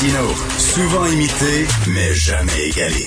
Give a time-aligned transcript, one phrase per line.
[0.00, 3.06] Martino, souvent imité, mais jamais égalé.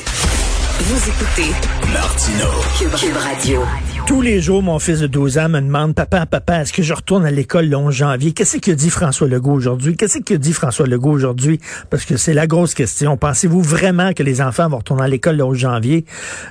[0.79, 1.51] Vous écoutez
[1.91, 2.45] Martino,
[2.77, 3.61] Cube, Cube Radio.
[4.05, 6.93] Tous les jours, mon fils de 12 ans me demande, papa, papa, est-ce que je
[6.93, 8.33] retourne à l'école le 11 janvier?
[8.33, 9.97] Qu'est-ce que dit François Legault aujourd'hui?
[9.97, 11.59] Qu'est-ce que dit François Legault aujourd'hui?
[11.89, 13.17] Parce que c'est la grosse question.
[13.17, 16.05] Pensez-vous vraiment que les enfants vont retourner à l'école le 11 janvier?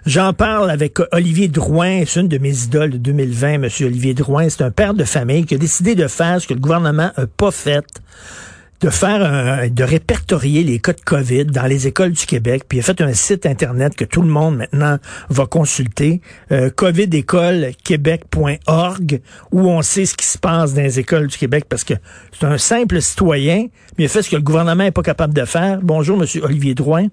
[0.06, 2.02] J'en parle avec Olivier Drouin.
[2.04, 4.48] C'est une de mes idoles de 2020, Monsieur Olivier Drouin.
[4.48, 7.26] C'est un père de famille qui a décidé de faire ce que le gouvernement n'a
[7.28, 7.84] pas fait
[8.82, 12.78] de faire un, de répertorier les cas de COVID dans les écoles du Québec, puis
[12.78, 14.98] il a fait un site internet que tout le monde maintenant
[15.30, 16.20] va consulter,
[16.50, 19.20] euh, covidécolequebec.org,
[19.52, 21.94] où on sait ce qui se passe dans les écoles du Québec, parce que
[22.32, 25.32] c'est un simple citoyen, mais il a fait ce que le gouvernement n'est pas capable
[25.32, 25.78] de faire.
[25.80, 27.06] Bonjour, Monsieur Olivier Drouin.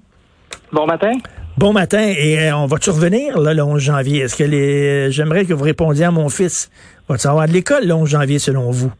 [0.73, 1.11] Bon matin.
[1.55, 4.21] Bon matin, et euh, on va-tu revenir là, le 11 janvier?
[4.21, 5.11] Est-ce que les...
[5.11, 6.71] J'aimerais que vous répondiez à mon fils.
[7.08, 8.91] Va-tu avoir de l'école le 11 janvier selon vous?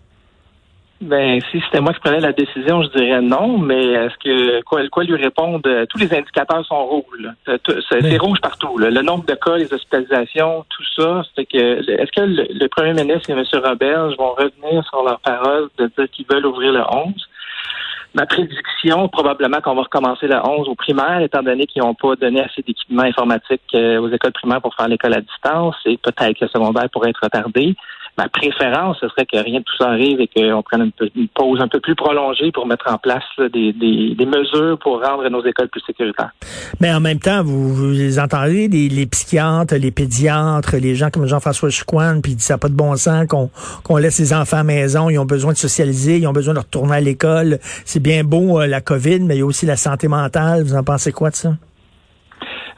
[1.02, 4.86] Ben, si c'était moi qui prenais la décision, je dirais non, mais est-ce que quoi,
[4.90, 5.62] quoi lui répondre?
[5.86, 7.30] Tous les indicateurs sont rouges.
[7.46, 8.78] C'est rouge partout.
[8.78, 8.90] là.
[8.90, 11.24] Le nombre de cas, les hospitalisations, tout ça.
[11.36, 13.44] C'est que est-ce que le, le premier ministre et M.
[13.64, 17.14] Roberge vont revenir sur leur parole de dire qu'ils veulent ouvrir le 11?
[18.16, 22.16] Ma prédiction, probablement qu'on va recommencer le 11 au primaire, étant donné qu'ils n'ont pas
[22.16, 26.38] donné assez d'équipements informatiques euh, aux écoles primaires pour faire l'école à distance, et peut-être
[26.40, 27.76] que le secondaire pourrait être retardé.
[28.18, 31.62] Ma préférence, ce serait que rien de tout ça arrive et qu'on prenne une, pause
[31.62, 33.74] un peu plus prolongée pour mettre en place des,
[34.26, 36.32] mesures pour rendre nos écoles plus sécuritaires.
[36.80, 41.26] Mais en même temps, vous, vous entendez, les, les psychiatres, les pédiatres, les gens comme
[41.26, 43.50] Jean-François Chicoine, puis il ça pas de bon sens qu'on
[43.84, 46.54] qu'on laisse les enfants à la maison, ils ont besoin de socialiser, ils ont besoin
[46.54, 47.60] de retourner à l'école.
[47.86, 50.64] C'est bien beau euh, la COVID, mais il y a aussi la santé mentale.
[50.64, 51.54] Vous en pensez quoi de ça?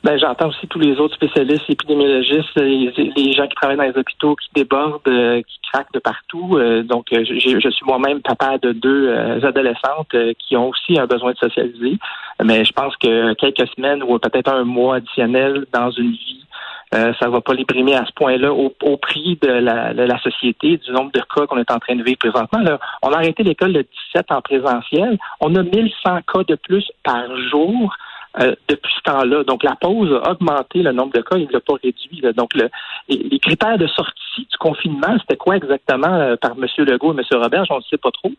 [0.04, 4.36] Ben, j'entends aussi tous les autres spécialistes, épidémiologistes, les, gens qui travaillent dans les hôpitaux
[4.36, 6.58] qui débordent, euh, qui craquent de partout.
[6.58, 9.14] Euh, donc, euh, je suis moi-même papa de deux
[9.44, 12.00] adolescentes qui ont aussi un besoin de socialiser.
[12.44, 16.46] Mais je pense que quelques semaines ou peut-être un mois additionnel dans une vie,
[16.92, 21.12] ça va pas les primer à ce point-là au, prix de la, société, du nombre
[21.12, 22.60] de cas qu'on est en train de vivre présentement.
[23.04, 23.84] On a arrêté l'école le
[24.14, 25.18] 17 en présentiel.
[25.40, 27.96] On a 1100 cas de plus par jour.
[28.40, 29.44] Euh, depuis ce temps-là.
[29.44, 32.22] Donc, la pause a augmenté le nombre de cas, il ne l'a pas réduit.
[32.22, 32.32] là.
[32.32, 32.70] Donc, le,
[33.10, 36.66] les, critères de sortie du confinement, c'était quoi exactement euh, par M.
[36.86, 37.42] Legault et M.
[37.42, 37.66] Robert?
[37.70, 38.32] On ne sait pas trop,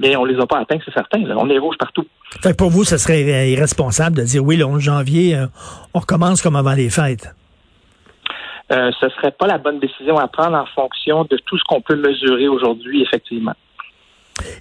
[0.00, 1.20] mais on les a pas atteints, c'est certain.
[1.20, 1.36] là.
[1.38, 2.06] On est rouge partout.
[2.42, 5.46] Fait que pour vous, ce serait euh, irresponsable de dire oui, le 11 janvier, euh,
[5.94, 7.32] on recommence comme avant les fêtes?
[8.72, 11.80] Euh, ce serait pas la bonne décision à prendre en fonction de tout ce qu'on
[11.80, 13.54] peut mesurer aujourd'hui, effectivement.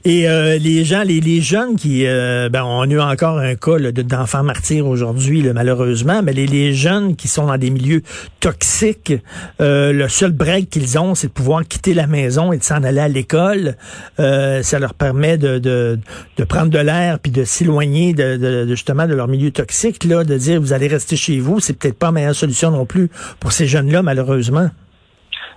[0.06, 3.56] Et euh, les gens, les, les jeunes qui, euh, ben, on a eu encore un
[3.56, 8.02] cas d'enfants martyrs aujourd'hui, malheureusement, mais les, les jeunes qui sont dans des milieux
[8.40, 9.14] toxiques,
[9.62, 12.84] euh, le seul break qu'ils ont, c'est de pouvoir quitter la maison et de s'en
[12.84, 13.75] aller à l'école.
[14.19, 16.00] Euh, ça leur permet de, de,
[16.38, 20.24] de prendre de l'air puis de s'éloigner de- de- justement de leur milieu toxique, là,
[20.24, 23.09] de dire vous allez rester chez vous, c'est peut-être pas la meilleure solution non plus
[23.40, 24.69] pour ces jeunes-là, malheureusement.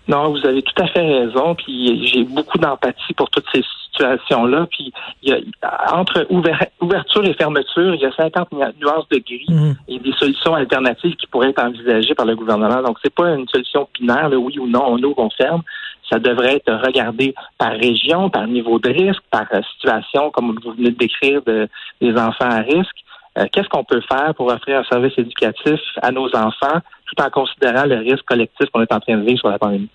[0.09, 1.55] Non, vous avez tout à fait raison.
[1.55, 3.61] Puis j'ai beaucoup d'empathie pour toutes ces
[3.99, 4.67] situations-là.
[4.71, 4.93] Puis
[5.23, 9.19] il y a, entre ouver- ouverture et fermeture, il y a 50 nu- nuances de
[9.19, 9.75] gris Mhm.
[9.89, 12.83] et des solutions alternatives qui pourraient être envisagées par le gouvernement.
[12.83, 15.63] Donc c'est pas une solution binaire, là, oui ou non, on ouvre, on ferme.
[16.11, 20.73] Ça devrait être regardé par région, par niveau de risque, par euh, situation, comme vous
[20.73, 21.69] venez de décrire, de,
[22.01, 22.97] des enfants à risque.
[23.39, 27.29] Euh, Qu'est-ce qu'on peut faire pour offrir un service éducatif à nos enfants tout en
[27.31, 29.89] considérant le risque collectif qu'on est en train de vivre sur la pandémie?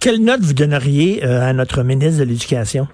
[0.00, 2.86] Quelle note vous donneriez euh, à notre ministre de l'Éducation?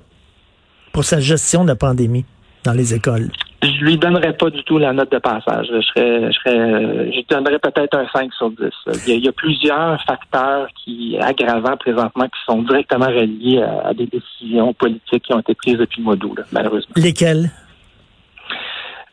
[0.92, 2.24] Pour sa gestion de la pandémie
[2.64, 3.30] dans les écoles?
[3.62, 5.66] Je lui donnerais pas du tout la note de passage.
[5.70, 8.58] Je serais, je serais, euh, je donnerais peut-être un 5 sur 10.
[9.06, 13.62] Il y, a, il y a plusieurs facteurs qui aggravants présentement qui sont directement reliés
[13.62, 16.94] à, à des décisions politiques qui ont été prises depuis le mois d'août, malheureusement.
[16.96, 17.50] Lesquels?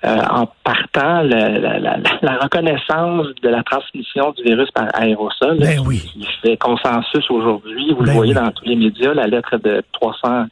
[0.05, 5.57] Euh, en partant, la, la- la- la reconnaissance de la transmission du virus par aérosol,
[5.59, 5.99] Ben oui.
[6.13, 8.39] qui fait consensus aujourd'hui, vous Ben le voyez oui.
[8.45, 10.45] dans tous les médias, la lettre de 300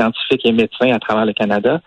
[0.00, 1.80] scientifiques et médecins à travers le Canada,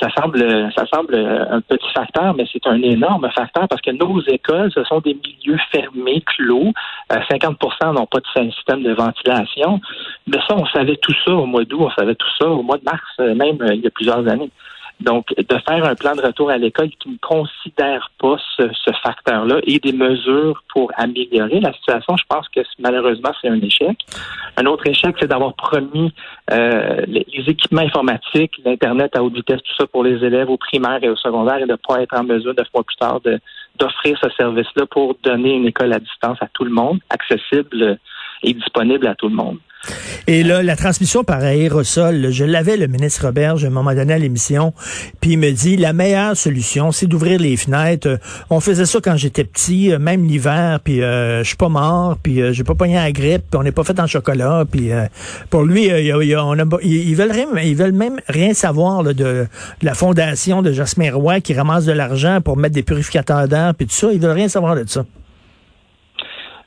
[0.00, 4.20] ça semble, ça semble un petit facteur, mais c'est un énorme facteur parce que nos
[4.22, 6.72] écoles, ce sont des milieux fermés, clos.
[7.10, 9.80] 50% n'ont pas de système de ventilation.
[10.26, 12.78] Mais ça, on savait tout ça au mois d'août, on savait tout ça au mois
[12.78, 14.50] de mars, même il y a plusieurs années.
[15.00, 18.64] Donc, de faire un plan de retour à l'école qui ne considère pas ce,
[19.02, 23.98] facteur-là et des mesures pour améliorer la situation, je pense que malheureusement, c'est un échec.
[24.56, 26.12] Un autre échec, c'est d'avoir promis
[26.52, 31.02] euh, les, équipements informatiques, l'Internet à haute vitesse, tout ça pour les élèves au primaire
[31.02, 33.20] et au secondaire et de ne pas être en mesure, neuf mois plus tard,
[33.78, 37.98] d'offrir ce service-là pour donner une école à distance à tout le monde, accessible
[38.42, 39.58] et disponible à tout le monde.
[40.26, 44.14] Et là, la transmission par aérosol, je l'avais, le ministre Robert, à un moment donné
[44.14, 44.72] à l'émission,
[45.20, 48.18] puis il me dit, la meilleure solution, c'est d'ouvrir les fenêtres.
[48.50, 52.16] On faisait ça quand j'étais petit, euh, même l'hiver, puis euh, je suis pas mort,
[52.22, 54.90] puis euh, j'ai pas pogné la grippe, puis on n'est pas fait en chocolat, puis
[55.50, 59.46] pour lui, on a, ils, veulent rien, ils veulent même rien savoir de, de,
[59.82, 63.86] la fondation de Jasmin Roy qui ramasse de l'argent pour mettre des purificateurs d'air, puis
[63.86, 65.04] tout ça, ils veulent rien savoir de ça.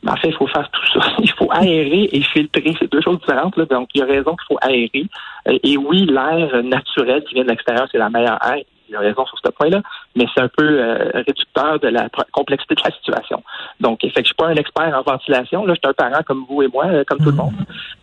[0.07, 1.07] En fait, il faut faire tout ça.
[1.19, 2.73] Il faut aérer et filtrer.
[2.79, 3.57] C'est deux choses différentes.
[3.57, 3.65] Là.
[3.65, 5.05] Donc, il y a raison qu'il faut aérer.
[5.47, 8.99] Euh, et oui, l'air naturel qui vient de l'extérieur, c'est la meilleure air il a
[8.99, 9.81] raison sur ce point-là,
[10.15, 13.43] mais c'est un peu euh, réducteur de la complexité de la situation.
[13.79, 15.65] Donc, fait que je suis pas un expert en ventilation.
[15.65, 17.53] Là, je suis un parent comme vous et moi, euh, comme tout le monde.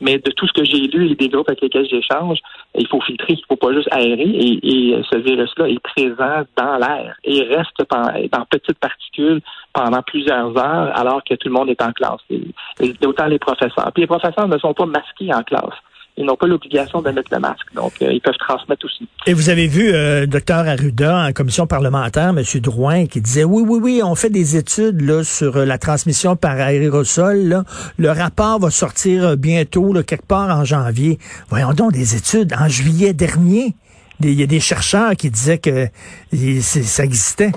[0.00, 2.38] Mais de tout ce que j'ai lu et des groupes avec lesquels j'échange,
[2.76, 3.34] il faut filtrer.
[3.34, 4.24] Il faut pas juste aérer.
[4.24, 9.40] Et, ce virus-là est présent dans l'air et reste dans, petites particules
[9.72, 12.20] pendant plusieurs heures alors que tout le monde est en classe.
[12.30, 13.90] Et, autant les professeurs.
[13.92, 15.74] Puis les professeurs ne sont pas masqués en classe
[16.16, 17.66] ils n'ont pas l'obligation de mettre le masque.
[17.74, 19.08] Donc, euh, ils peuvent transmettre aussi.
[19.26, 22.42] Et vous avez vu, euh, docteur Arruda, en commission parlementaire, M.
[22.60, 26.36] Drouin, qui disait, oui, oui, oui, on fait des études là, sur euh, la transmission
[26.36, 27.48] par aérosol.
[27.48, 27.64] Là.
[27.98, 31.18] Le rapport va sortir bientôt, là, quelque part en janvier.
[31.48, 33.74] Voyons donc des études en juillet dernier.
[34.20, 35.88] Il y a des chercheurs qui disaient que
[36.32, 37.50] ça existait.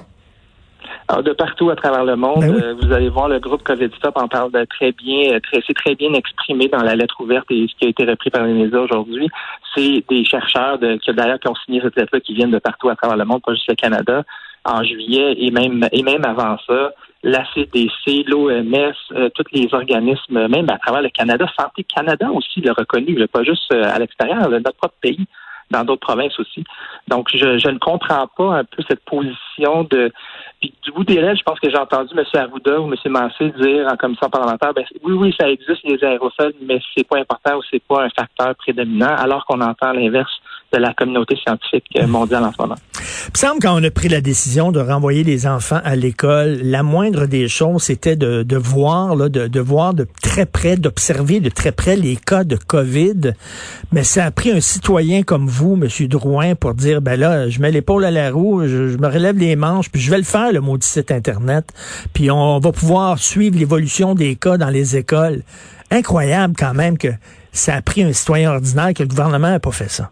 [1.10, 3.90] Alors, de partout à travers le monde, ben euh, vous allez voir le groupe COVID
[3.96, 7.22] Stop en parle de très bien, euh, très, c'est très bien exprimé dans la lettre
[7.22, 9.30] ouverte et ce qui a été repris par les médias aujourd'hui.
[9.74, 12.90] C'est des chercheurs de, qui d'ailleurs qui ont signé cette lettre-là qui viennent de partout
[12.90, 14.24] à travers le monde, pas juste le Canada,
[14.66, 16.92] en juillet et même et même avant ça,
[17.24, 22.60] la CDC, l'OMS, euh, tous les organismes, même à travers le Canada, Santé Canada aussi
[22.60, 25.26] l'a reconnu, pas juste à l'extérieur, notre propre pays
[25.72, 26.64] dans d'autres provinces aussi.
[27.08, 30.12] Donc, je, je, ne comprends pas un peu cette position de.
[30.60, 32.24] Puis du bout des lèvres, je pense que j'ai entendu M.
[32.34, 32.96] Arruda ou M.
[33.12, 37.20] Massé dire en commission parlementaire, ben, oui, oui, ça existe les aérosols, mais c'est pas
[37.20, 40.42] important ou c'est pas un facteur prédominant, alors qu'on entend l'inverse
[40.74, 42.76] de la communauté scientifique euh, mondiale en ce moment.
[42.96, 46.60] Il me semble quand on a pris la décision de renvoyer les enfants à l'école,
[46.64, 50.76] la moindre des choses, c'était de, de voir, là, de, de voir de très près,
[50.76, 53.34] d'observer de très près les cas de COVID.
[53.92, 56.08] Mais ça a pris un citoyen comme vous, M.
[56.08, 59.56] Drouin, pour dire, ben là, je mets l'épaule à la roue, je, me relève les
[59.56, 61.72] manches, puis je vais le faire, le maudit site Internet.
[62.14, 65.44] Puis on va pouvoir suivre l'évolution des cas dans les écoles.
[65.92, 67.10] Incroyable quand même que
[67.52, 70.12] ça a pris un citoyen ordinaire que le gouvernement n'a pas fait ça.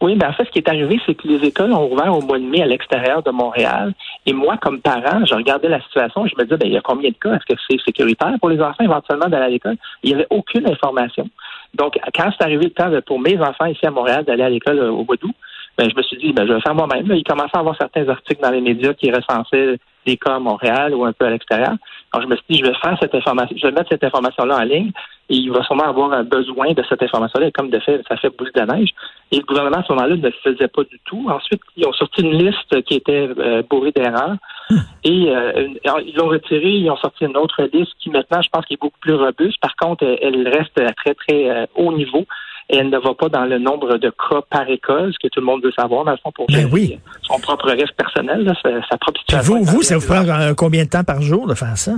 [0.00, 2.20] Oui, ben en fait, ce qui est arrivé, c'est que les écoles ont ouvert au
[2.20, 3.92] mois de mai à l'extérieur de Montréal.
[4.26, 6.80] Et moi, comme parent, je regardais la situation, je me disais, ben, il y a
[6.80, 7.34] combien de cas?
[7.34, 9.76] Est-ce que c'est sécuritaire pour les enfants éventuellement d'aller à l'école?
[10.04, 11.28] Il n'y avait aucune information.
[11.74, 14.78] Donc, quand c'est arrivé le temps pour mes enfants ici à Montréal d'aller à l'école
[14.78, 15.34] euh, au mois d'août,
[15.76, 17.10] ben, je me suis dit, ben, je vais faire moi-même.
[17.12, 19.78] Il commençait à avoir certains articles dans les médias qui recensaient
[20.16, 21.74] cas à Montréal ou un peu à l'extérieur.
[22.12, 24.56] Alors, je me suis dit, je vais faire cette information, je vais mettre cette information-là
[24.56, 24.92] en ligne
[25.28, 27.48] et il va sûrement avoir un besoin de cette information-là.
[27.48, 28.90] Et comme de fait, ça fait bouger de neige.
[29.30, 31.26] Et le gouvernement, à ce moment-là, ne le faisait pas du tout.
[31.28, 34.36] Ensuite, ils ont sorti une liste qui était euh, bourrée d'erreurs.
[35.04, 35.68] Et euh,
[36.06, 38.80] ils l'ont retiré, ils ont sorti une autre liste qui maintenant, je pense, qui est
[38.80, 39.60] beaucoup plus robuste.
[39.60, 42.24] Par contre, elle reste à très, très euh, haut niveau
[42.70, 45.40] et elle ne va pas dans le nombre de cas par école, ce que tout
[45.40, 46.98] le monde veut savoir, dans le fond, pour ben oui.
[47.22, 49.58] son propre risque personnel, sa, propre situation.
[49.58, 50.22] Vous, vous ça vous prend
[50.56, 51.92] combien de temps par jour de faire ça?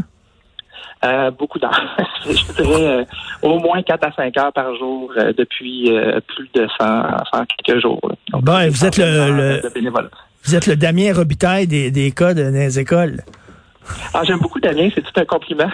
[1.03, 1.97] Euh, beaucoup d'heures.
[2.27, 3.05] je dirais euh,
[3.43, 5.91] au moins 4 à 5 heures par jour euh, depuis
[6.29, 6.87] plus de 100,
[7.33, 8.01] 100 quelques jours.
[8.33, 9.63] bon, vous êtes le,
[10.45, 13.23] vous êtes le Damien Robitaille des, des cas de, des écoles.
[14.13, 15.71] Ah, j'aime beaucoup Damien, c'est tout un compliment.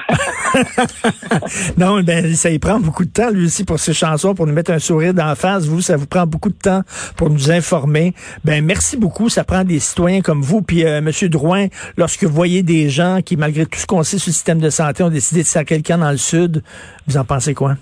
[1.76, 4.52] non, ben ça y prend beaucoup de temps lui aussi pour ses chansons, pour nous
[4.52, 5.64] mettre un sourire d'en face.
[5.64, 6.82] Vous, ça vous prend beaucoup de temps
[7.16, 8.14] pour nous informer.
[8.44, 9.28] Ben merci beaucoup.
[9.28, 10.62] Ça prend des citoyens comme vous.
[10.62, 14.18] Puis euh, Monsieur Drouin, lorsque vous voyez des gens qui, malgré tout ce qu'on sait
[14.18, 16.62] sur le système de santé, ont décidé de sacrer quelqu'un dans le sud,
[17.06, 17.76] vous en pensez quoi?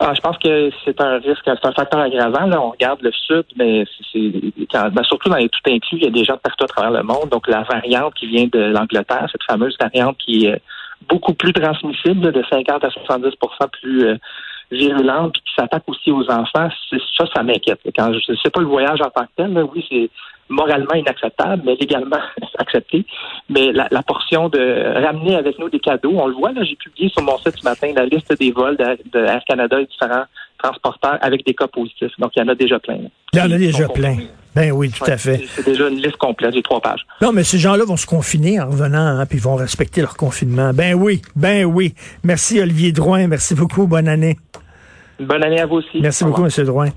[0.00, 2.46] Ah, je pense que c'est un risque, c'est un facteur aggravant.
[2.46, 4.30] Là, on regarde le sud, mais c'est
[4.72, 7.02] ben, surtout dans les tout inclus, il y a des gens partout à travers le
[7.02, 7.28] monde.
[7.30, 10.62] Donc la variante qui vient de l'Angleterre, cette fameuse variante qui est
[11.08, 13.32] beaucoup plus transmissible, de 50 à 70%
[13.72, 14.16] plus euh,
[14.70, 16.68] virulente qui s'attaque aussi aux enfants,
[17.16, 17.80] ça, ça m'inquiète.
[17.96, 20.10] Quand je sais pas le voyage en tant que tel, là, oui, c'est
[20.48, 22.18] moralement inacceptable, mais légalement
[22.58, 23.04] accepté.
[23.48, 26.76] Mais la, la portion de ramener avec nous des cadeaux, on le voit, là, j'ai
[26.76, 29.86] publié sur mon site ce matin la liste des vols de, de Air Canada et
[29.86, 30.24] différents
[30.62, 32.12] transporteurs avec des cas positifs.
[32.18, 32.96] Donc, il y en a déjà plein.
[32.96, 33.08] là.
[33.34, 34.16] Il y en a déjà plein.
[34.58, 35.44] Ben oui, tout Ouais, à fait.
[35.54, 37.06] c'est- déjà une liste complète, j'ai trois pages.
[37.22, 40.16] Non, mais ces gens-là vont se confiner en revenant, hein, puis ils vont respecter leur
[40.16, 40.72] confinement.
[40.74, 41.94] Ben oui, ben oui.
[42.24, 44.36] Merci Olivier Drouin, merci beaucoup, bonne année.
[45.20, 46.00] Bonne année à vous aussi.
[46.00, 46.44] Merci Au beaucoup.
[46.44, 46.50] M.
[46.64, 46.88] Drouin.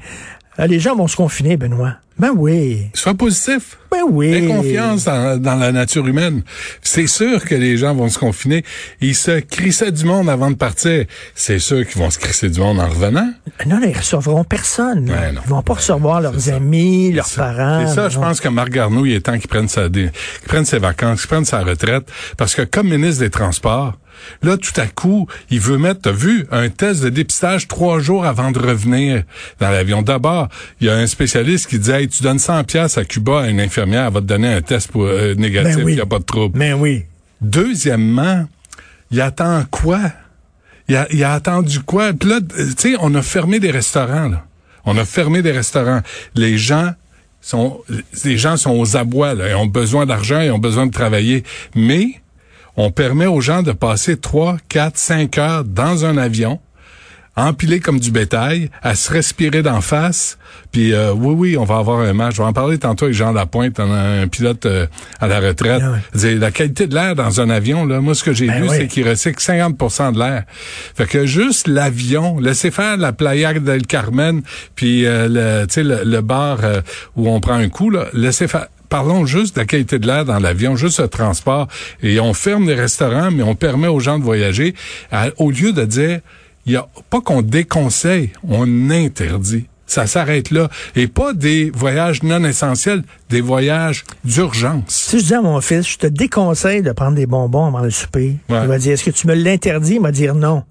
[0.60, 1.96] Euh, les gens vont se confiner, Benoît.
[2.22, 3.80] Ben oui, Sois positif.
[3.92, 4.28] ben oui.
[4.32, 6.44] Aie confiance dans, dans la nature humaine.
[6.84, 8.64] C'est sûr que les gens vont se confiner.
[9.02, 11.06] Ils se crissaient du monde avant de partir.
[11.34, 13.34] C'est sûr qu'ils vont se crisser du monde en revenant.
[13.66, 15.10] Non, là, ils recevront personne.
[15.10, 15.42] Ouais, non.
[15.44, 16.58] ils vont pas recevoir leurs ça.
[16.58, 17.42] amis, leurs ça.
[17.42, 17.88] parents.
[17.88, 18.26] C'est ça, je non.
[18.28, 20.12] pense que Marc Garneau, il est temps qu'il prenne, sa, qu'il
[20.46, 22.08] prenne ses vacances, qu'il prenne sa retraite.
[22.38, 23.98] Parce que comme ministre des Transports,
[24.42, 28.26] là, tout à coup, il veut mettre, t'as vu, un test de dépistage trois jours
[28.26, 29.24] avant de revenir
[29.60, 30.02] dans l'avion.
[30.02, 30.50] D'abord,
[30.80, 33.48] il y a un spécialiste qui dit, hey, tu donnes 100 pièces à Cuba à
[33.48, 35.94] une infirmière, elle va te donner un test pour, euh, négatif, il Ben oui.
[35.96, 36.58] n'y a pas de trouble.
[36.58, 37.04] Ben oui.
[37.42, 38.48] Deuxièmement,
[39.12, 40.00] il attend quoi?
[40.88, 42.14] Il a, il a attendu quoi?
[42.14, 44.46] Puis là, tu sais, on a fermé des restaurants, là.
[44.86, 46.02] On a fermé des restaurants.
[46.34, 46.92] Les gens
[47.40, 47.82] sont,
[48.24, 49.50] les gens sont aux abois, là.
[49.50, 51.44] Ils ont besoin d'argent, ils ont besoin de travailler.
[51.76, 52.21] Mais,
[52.84, 56.60] on permet aux gens de passer trois, quatre, cinq heures dans un avion,
[57.36, 60.40] empilé comme du bétail, à se respirer d'en face.
[60.72, 62.38] Puis euh, oui, oui, on va avoir un match.
[62.38, 64.88] Je vais en parler tantôt avec Jean Lapointe, on a un pilote euh,
[65.20, 65.84] à la retraite.
[65.84, 68.70] Ah La qualité de l'air dans un avion, là, moi, ce que j'ai Ben vu,
[68.70, 68.76] oui.
[68.76, 70.44] c'est qu'il recycle 50% de l'air.
[70.50, 74.42] Fait que juste l'avion, laissez faire la Playa del Carmen,
[74.74, 76.82] puis euh, le, tu sais, le, le bar euh,
[77.16, 78.66] où on prend un coup, là, laissez faire.
[78.92, 81.68] Parlons juste de la qualité de l'air dans l'avion, juste le transport.
[82.04, 84.76] Et on ferme les restaurants, mais on permet aux gens de voyager.
[85.14, 86.20] À- au lieu de dire,
[86.66, 89.66] il y a pas qu'on déconseille, on interdit.
[89.88, 90.70] Ça s'arrête là.
[90.98, 94.84] Et pas des voyages non essentiels, des voyages d'urgence.
[95.10, 97.92] Si je dis à mon fils, je te déconseille de prendre des bonbons avant le
[97.92, 98.60] souper, Ouais.
[98.64, 99.96] il va dire, est-ce que tu me l'interdis?
[99.96, 100.64] Il va dire non.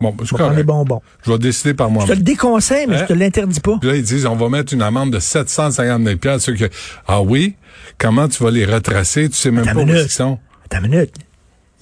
[0.00, 0.62] Bon, ben, Je des correct.
[0.66, 1.02] bonbons.
[1.26, 2.16] Je vais décider par Je te moi-même.
[2.18, 3.00] le déconseille, mais Hein?
[3.08, 3.76] je te l'interdis pas.
[3.80, 6.70] Puis là, ils disent, on va mettre une amende de 750 000 piastres, ceux que,
[7.06, 7.56] ah oui?
[7.98, 9.28] Comment tu vas les retracer?
[9.28, 10.38] Tu sais même Attends pas où ils sont.
[10.64, 11.14] Attends une minute.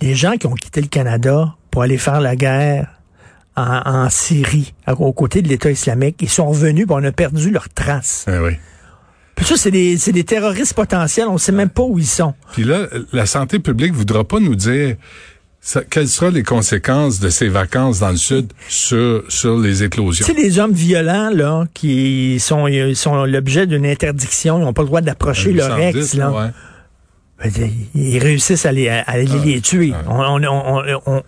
[0.01, 2.89] Les gens qui ont quitté le Canada pour aller faire la guerre
[3.57, 7.13] en, en Syrie, à- aux côtés de l'État islamique, ils sont revenus, puis on a
[7.13, 8.25] perdu leurs traces.
[8.29, 8.53] Eh oui.
[9.35, 12.35] Puis ça, c'est des, c'est des terroristes potentiels, on sait même pas où ils sont.
[12.53, 14.97] Puis là, la santé publique voudra pas nous dire
[15.61, 20.25] ça- quelles seront les conséquences de ces vacances dans le Sud sur, sur les éclosions?
[20.27, 24.73] Tu sais, les hommes violents, là, qui sont, ils sont l'objet d'une interdiction, ils n'ont
[24.73, 26.31] pas le droit d'approcher leur 810, ex, là.
[26.31, 26.51] ouais.
[27.43, 29.93] Ben, Ils réussissent à les, à les, les tuer.
[30.09, 31.23] On, on, on,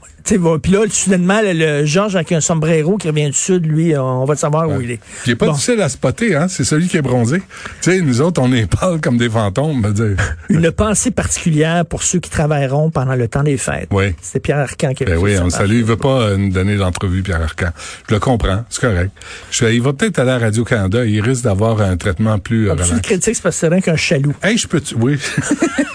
[0.58, 4.24] puis là, soudainement, le, le Georges avec un sombrero qui revient du sud, lui, on
[4.26, 5.00] va savoir où il est.
[5.26, 5.52] Il est pas Bon.
[5.52, 6.46] difficile à spotter, hein?
[6.48, 7.38] C'est celui qui est bronzé.
[7.80, 10.16] Tu sais, nous autres, on est pâles comme des fantômes, me dire.
[10.50, 13.88] Une pensée particulière pour ceux qui travailleront pendant le temps des fêtes.
[13.92, 14.14] Oui.
[14.20, 15.76] C'était Pierre Arcan qui a Ben oui, on le salue.
[15.78, 17.70] Il veut pas euh, nous donner d'entrevue, Pierre Arcan.
[18.08, 19.10] Je le comprends, c'est correct.
[19.50, 21.04] Je, il va peut-être aller à Radio-Canada.
[21.06, 23.80] Il risque d'avoir un traitement plus euh, tu le critiques, c'est parce que c'est rien
[23.80, 24.34] qu'un chaloux.
[24.42, 25.18] Hey, je peux-tu, oui.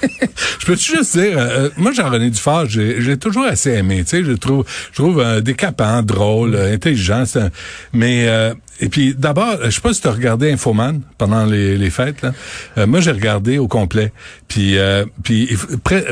[0.59, 4.09] je peux-tu juste dire, euh, euh, moi, Jean-René Dufort, j'ai, j'ai toujours assez aimé, tu
[4.11, 7.51] sais, je trouve, je trouve euh, décapant, drôle, euh, intelligent, c'est un-
[7.93, 11.77] mais, euh, et puis, d'abord, je sais pas si tu as regardé Infoman pendant les,
[11.77, 12.33] les fêtes, là.
[12.77, 14.11] Euh, moi, j'ai regardé au complet.
[14.49, 15.55] Puis, euh, puis,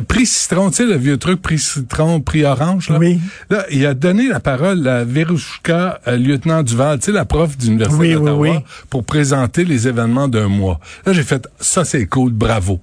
[0.07, 2.97] prix citron, tu sais, le vieux truc, prix citron, prix orange, là?
[3.00, 3.19] Oui.
[3.50, 7.57] Là, il a donné la parole à Verouchka, euh, lieutenant Duval, tu sais, la prof
[7.57, 8.63] d'Université Oui, oui, d'Ottawa, oui.
[8.89, 10.79] pour présenter les événements d'un mois.
[11.05, 12.79] Là, j'ai fait, ça c'est cool, bravo.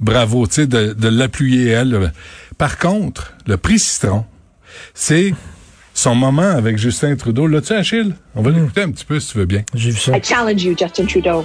[0.00, 2.12] Bravo, tu sais, de, de l'appuyer elle.
[2.56, 4.24] Par contre, le prix Citron,
[4.94, 5.34] c'est
[5.94, 7.46] son moment avec Justin Trudeau.
[7.46, 8.14] Là, tu Achille?
[8.34, 9.62] On va l'écouter un petit peu si tu veux bien.
[9.74, 10.16] J'ai vu ça.
[10.16, 11.44] I challenge you, Justin Trudeau.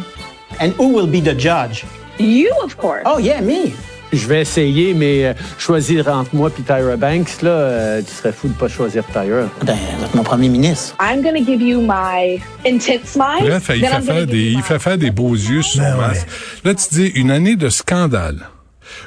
[0.60, 1.86] And who will be the judge?
[2.19, 3.01] You, of course.
[3.05, 3.74] Oh, yeah, me.
[4.13, 8.32] Je vais essayer, mais euh, choisir entre moi et Tyra Banks, là, euh, tu serais
[8.32, 9.50] fou de pas choisir Tyra.
[9.65, 9.75] Ben,
[10.13, 10.96] mon premier ministre.
[11.01, 13.41] I'm going to give you my intense smile.
[13.41, 16.20] Bref, il fait, faire des, il fait faire des beaux yeux sur Ben ouais.
[16.63, 18.50] Là, tu dis une année de scandale.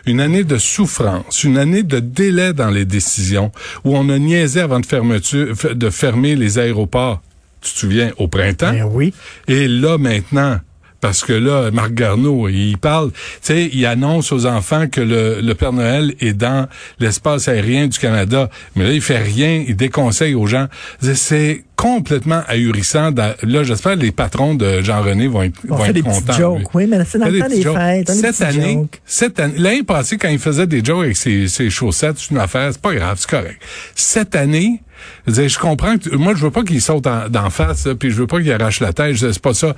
[0.07, 3.53] Une année de souffrance, une année de délai dans les décisions,
[3.85, 7.21] où on a niaisé avant de, fermeture, de fermer les aéroports,
[7.61, 8.73] tu te souviens, au printemps?
[8.73, 9.15] Ben oui.
[9.47, 10.59] Et là, maintenant,
[11.07, 15.41] parce que là, Marc Garneau, il parle, tu sais, il annonce aux enfants que le,
[15.41, 16.67] le Père Noël est dans
[16.99, 18.51] l'espace aérien du Canada.
[18.75, 20.67] Mais là, il fait rien, il déconseille aux gens.
[21.15, 23.13] C'est complètement ahurissant.
[23.15, 26.33] Là, j'espère que les patrons de Jean-René vont être, On vont fait être des contents.
[26.33, 26.59] jokes.
[26.59, 26.67] lui.
[26.75, 28.11] Oui, mais c'est dans le temps des fêtes.
[28.11, 32.17] Cette année, cette année, l'année passée, quand il faisait des jokes avec ses, ses chaussettes,
[32.19, 33.63] c'est une affaire, c'est pas grave, c'est correct.
[33.95, 34.83] Cette année,
[35.27, 37.87] Je, veux dire, je comprends que moi je veux pas qu'il saute en- d'en face,
[37.87, 39.75] là, puis je veux pas qu'il arrache la tête, je- c'est pas ça.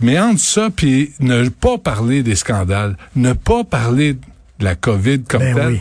[0.00, 5.22] Mais entre ça puis ne pas parler des scandales, ne pas parler de la COVID
[5.22, 5.66] comme Ben telle.
[5.68, 5.80] oui.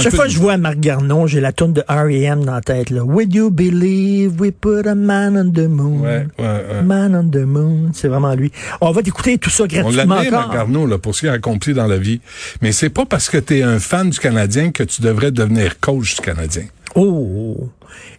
[0.00, 2.44] Chaque fois que je vois Marc Garneau, j'ai la tourne de R.E.M.
[2.44, 2.90] dans la tête.
[2.90, 3.02] Là.
[3.02, 6.02] Would you believe we put a man on the moon?
[6.02, 6.82] Ouais, ouais, ouais.
[6.84, 8.52] Man on the moon, c'est vraiment lui.
[8.82, 10.30] On va t'écouter tout ça On gratuitement encore.
[10.30, 12.20] Marc Garneau, là, pour ce qu'il a accompli dans la vie.
[12.60, 15.80] Mais c'est pas parce que tu es un fan du Canadien que tu devrais devenir
[15.80, 16.64] coach du Canadien.
[16.94, 17.68] Oh!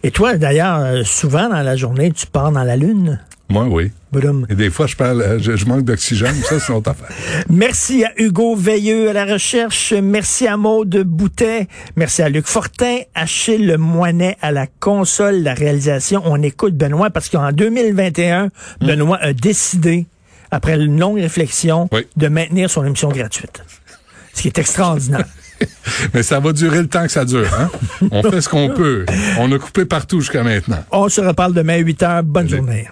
[0.02, 3.20] Et toi, d'ailleurs, euh, souvent dans la journée, tu pars dans la Lune?
[3.48, 3.90] Moi, oui.
[4.48, 7.08] Et des fois, je parle, euh, je, je manque d'oxygène, ça, c'est une autre affaire.
[7.48, 9.92] Merci à Hugo Veilleux à la recherche.
[9.92, 11.66] Merci à Maude Boutet.
[11.96, 12.98] Merci à Luc Fortin.
[13.14, 16.22] Achille Le Moinet à la console, la réalisation.
[16.24, 18.48] On écoute Benoît parce qu'en 2021,
[18.80, 20.06] Benoît a décidé,
[20.52, 22.06] après une longue réflexion, Oui.
[22.16, 23.62] de maintenir son émission gratuite.
[24.34, 25.24] Ce qui est extraordinaire.
[26.14, 27.48] Mais ça va durer le temps que ça dure.
[27.58, 27.70] Hein?
[28.10, 29.04] On fait ce qu'on peut.
[29.38, 30.84] On a coupé partout jusqu'à maintenant.
[30.90, 32.22] On se reparle demain à 8 heures.
[32.22, 32.88] Bonne journée.